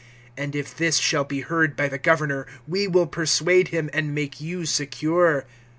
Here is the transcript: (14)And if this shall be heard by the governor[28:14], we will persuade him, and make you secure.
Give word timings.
(14)And 0.35 0.55
if 0.55 0.75
this 0.75 0.97
shall 0.97 1.23
be 1.23 1.41
heard 1.41 1.75
by 1.75 1.87
the 1.87 1.99
governor[28:14], 1.99 2.47
we 2.67 2.87
will 2.87 3.05
persuade 3.05 3.67
him, 3.67 3.87
and 3.93 4.15
make 4.15 4.41
you 4.41 4.65
secure. 4.65 5.45